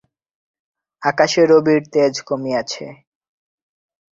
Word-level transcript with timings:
আকাশে 1.01 1.41
রবির 1.45 1.81
তেজ 1.93 2.13
কমিয়াছে। 2.27 2.85